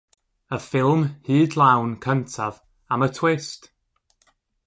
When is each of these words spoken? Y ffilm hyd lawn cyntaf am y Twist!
Y 0.55 0.57
ffilm 0.67 1.03
hyd 1.27 1.51
lawn 1.61 1.91
cyntaf 2.05 2.55
am 2.93 3.05
y 3.07 3.09
Twist! 3.17 3.61